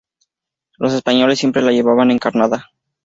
[0.79, 2.71] Los españoles siempre la llevaban encarnada.